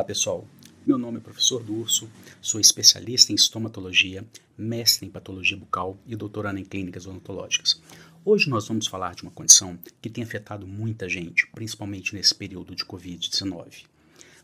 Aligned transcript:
Olá 0.00 0.06
pessoal, 0.06 0.48
meu 0.86 0.96
nome 0.96 1.18
é 1.18 1.20
professor 1.20 1.62
Durso, 1.62 2.08
sou 2.40 2.58
especialista 2.58 3.32
em 3.32 3.34
estomatologia, 3.34 4.26
mestre 4.56 5.06
em 5.06 5.10
patologia 5.10 5.58
bucal 5.58 5.98
e 6.06 6.16
doutorando 6.16 6.58
em 6.58 6.64
clínicas 6.64 7.06
odontológicas. 7.06 7.78
Hoje 8.24 8.48
nós 8.48 8.66
vamos 8.66 8.86
falar 8.86 9.14
de 9.14 9.24
uma 9.24 9.30
condição 9.30 9.78
que 10.00 10.08
tem 10.08 10.24
afetado 10.24 10.66
muita 10.66 11.06
gente, 11.06 11.46
principalmente 11.48 12.14
nesse 12.14 12.34
período 12.34 12.74
de 12.74 12.82
Covid-19. 12.82 13.84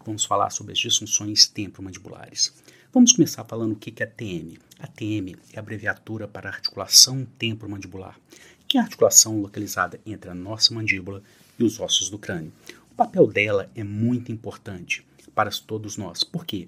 Vamos 0.05 0.27
falar 0.27 0.51
sobre 0.51 0.75
as 0.75 0.79
disfunções 0.79 1.47
temporomandibulares. 1.47 2.53
Vamos 2.93 3.13
começar 3.13 3.43
falando 3.45 3.73
o 3.73 3.77
que 3.77 4.03
é 4.03 4.05
a 4.05 4.11
TM. 4.11 4.59
A 4.79 4.87
TM 4.87 5.39
é 5.55 5.57
a 5.57 5.61
abreviatura 5.61 6.29
para 6.29 6.51
articulação 6.51 7.27
temporomandibular, 7.39 8.21
que 8.69 8.77
é 8.77 8.81
a 8.83 8.85
articulação 8.85 9.41
localizada 9.41 9.99
entre 10.05 10.29
a 10.29 10.35
nossa 10.35 10.75
mandíbula 10.75 11.23
e 11.59 11.65
os 11.65 11.81
ossos 11.81 12.11
do 12.11 12.19
crânio. 12.19 12.53
O 12.97 13.05
papel 13.05 13.27
dela 13.27 13.71
é 13.75 13.85
muito 13.85 14.33
importante 14.33 15.07
para 15.35 15.51
todos 15.51 15.99
nós. 15.99 16.25
Por 16.25 16.47
quê? 16.47 16.67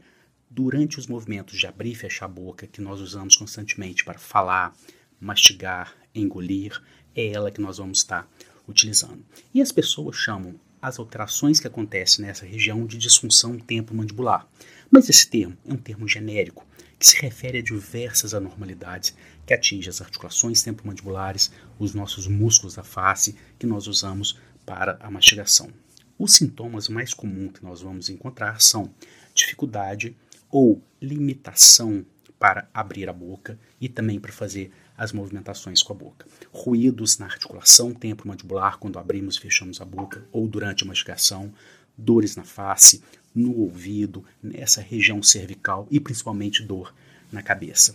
Durante 0.51 0.99
os 0.99 1.07
movimentos 1.07 1.59
de 1.59 1.67
abrir 1.67 1.93
e 1.93 1.95
fechar 1.95 2.27
a 2.27 2.29
boca, 2.29 2.67
que 2.67 2.83
nós 2.83 3.01
usamos 3.01 3.35
constantemente 3.35 4.05
para 4.05 4.19
falar, 4.19 4.77
mastigar, 5.19 5.97
engolir, 6.15 6.79
é 7.17 7.29
ela 7.29 7.51
que 7.51 7.63
nós 7.63 7.79
vamos 7.79 8.01
estar 8.01 8.31
utilizando. 8.69 9.25
E 9.55 9.63
as 9.63 9.73
pessoas 9.73 10.17
chamam 10.17 10.61
as 10.83 10.99
alterações 10.99 11.61
que 11.61 11.67
acontecem 11.67 12.27
nessa 12.27 12.45
região 12.45 12.85
de 12.85 12.99
disfunção 12.99 13.59
temporomandibular. 13.59 14.47
Mas 14.91 15.09
esse 15.09 15.31
termo 15.31 15.57
é 15.67 15.73
um 15.73 15.79
termo 15.79 16.07
genérico 16.07 16.67
que 16.99 17.07
se 17.07 17.23
refere 17.23 17.57
a 17.57 17.63
diversas 17.63 18.35
anormalidades 18.35 19.17
que 19.47 19.55
atingem 19.55 19.89
as 19.89 20.03
articulações 20.03 20.61
temporomandibulares, 20.61 21.51
os 21.79 21.95
nossos 21.95 22.27
músculos 22.27 22.75
da 22.75 22.85
face 22.85 23.35
que 23.59 23.67
nós 23.67 23.87
usamos 23.87 24.39
para 24.67 24.99
a 25.01 25.11
mastigação. 25.11 25.73
Os 26.19 26.35
sintomas 26.35 26.89
mais 26.89 27.15
comuns 27.15 27.53
que 27.53 27.63
nós 27.63 27.81
vamos 27.81 28.11
encontrar 28.11 28.61
são 28.61 28.93
dificuldade 29.33 30.17
ou 30.51 30.83
limitação 31.01 32.05
para 32.39 32.69
abrir 32.75 33.09
a 33.09 33.13
boca 33.13 33.57
e 33.81 33.89
também 33.89 34.19
para 34.19 34.33
fazer 34.33 34.73
as 34.97 35.13
movimentações 35.13 35.81
com 35.81 35.93
a 35.93 35.97
boca. 35.97 36.27
Ruídos 36.53 37.19
na 37.19 37.27
articulação 37.27 37.95
temporomandibular 37.95 38.79
quando 38.79 38.99
abrimos 38.99 39.37
e 39.37 39.41
fechamos 39.41 39.81
a 39.81 39.85
boca 39.85 40.25
ou 40.33 40.49
durante 40.49 40.83
a 40.83 40.87
mastigação, 40.89 41.53
dores 41.97 42.35
na 42.35 42.45
face, 42.45 43.01
no 43.33 43.57
ouvido, 43.57 44.25
nessa 44.43 44.81
região 44.81 45.23
cervical 45.23 45.87
e 45.89 46.01
principalmente 46.01 46.65
dor 46.65 46.93
na 47.31 47.43
cabeça. 47.43 47.95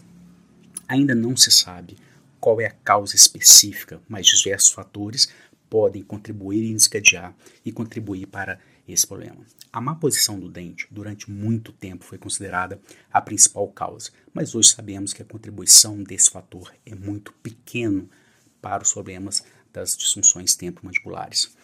Ainda 0.88 1.14
não 1.14 1.36
se 1.36 1.52
sabe 1.52 1.98
qual 2.40 2.62
é 2.62 2.68
a 2.68 2.72
causa 2.72 3.16
específica, 3.16 4.02
mas 4.08 4.28
diversos 4.28 4.72
fatores 4.72 5.28
podem 5.74 6.04
contribuir 6.04 6.64
e 6.64 6.72
desencadear 6.76 7.36
e 7.66 7.72
contribuir 7.72 8.28
para 8.28 8.60
esse 8.88 9.08
problema. 9.08 9.44
A 9.72 9.82
má 9.82 9.96
posição 9.96 10.40
do 10.40 10.48
dente 10.48 10.86
durante 10.92 11.32
muito 11.32 11.72
tempo 11.72 12.06
foi 12.06 12.20
considerada 12.20 12.80
a 13.12 13.20
principal 13.20 13.68
causa, 13.70 14.12
mas 14.32 14.54
hoje 14.54 14.70
sabemos 14.70 15.14
que 15.14 15.24
a 15.24 15.26
contribuição 15.26 16.04
desse 16.04 16.30
fator 16.30 16.72
é 16.86 16.94
muito 16.94 17.34
pequeno 17.42 18.08
para 18.62 18.84
os 18.84 18.94
problemas 18.94 19.44
das 19.74 19.98
disfunções 19.98 20.54
temporomandibulares. 20.54 21.58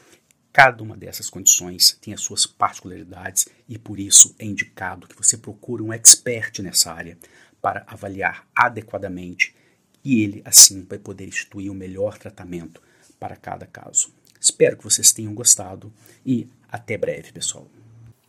Cada 0.52 0.82
uma 0.82 0.98
dessas 0.98 1.30
condições 1.30 1.96
tem 2.02 2.12
as 2.12 2.22
suas 2.22 2.48
particularidades 2.48 3.48
e 3.68 3.78
por 3.78 4.00
isso 4.00 4.34
é 4.40 4.46
indicado 4.46 5.08
que 5.08 5.16
você 5.16 5.38
procure 5.38 5.84
um 5.84 5.94
expert 5.94 6.64
nessa 6.64 6.92
área 6.92 7.16
para 7.62 7.84
avaliar 7.86 8.48
adequadamente 8.56 9.56
e 10.04 10.24
ele 10.24 10.42
assim 10.44 10.84
vai 10.84 10.98
poder 10.98 11.28
instituir 11.28 11.72
o 11.72 11.76
melhor 11.76 12.18
tratamento 12.18 12.82
para 13.20 13.36
cada 13.36 13.66
caso. 13.66 14.14
Espero 14.40 14.78
que 14.78 14.84
vocês 14.84 15.12
tenham 15.12 15.34
gostado 15.34 15.92
e 16.26 16.48
até 16.72 16.98
breve, 16.98 17.32
pessoal. 17.32 17.68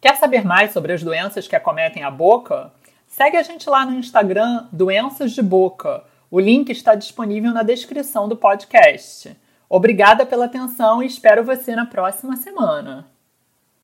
Quer 0.01 0.17
saber 0.17 0.45
mais 0.45 0.73
sobre 0.73 0.93
as 0.93 1.03
doenças 1.03 1.47
que 1.47 1.55
acometem 1.55 2.03
a 2.03 2.11
boca? 2.11 2.73
Segue 3.07 3.37
a 3.37 3.43
gente 3.43 3.69
lá 3.69 3.85
no 3.85 3.99
Instagram 3.99 4.67
Doenças 4.73 5.33
de 5.33 5.43
Boca. 5.43 6.05
O 6.31 6.41
link 6.41 6.71
está 6.71 6.95
disponível 6.95 7.53
na 7.53 7.63
descrição 7.63 8.29
do 8.29 8.37
podcast. 8.37 9.37
Obrigada 9.69 10.25
pela 10.25 10.47
atenção 10.47 11.03
e 11.03 11.07
espero 11.07 11.45
você 11.45 11.77
na 11.77 11.87
próxima 11.87 12.37
semana. 12.37 13.10